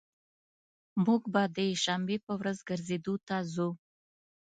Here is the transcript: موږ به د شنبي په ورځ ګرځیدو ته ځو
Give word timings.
موږ 1.05 1.21
به 1.33 1.43
د 1.55 1.57
شنبي 1.83 2.17
په 2.25 2.33
ورځ 2.39 2.57
ګرځیدو 2.69 3.15
ته 3.27 3.37
ځو 3.53 3.69